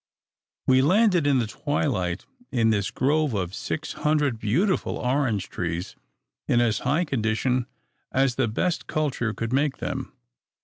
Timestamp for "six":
3.53-3.93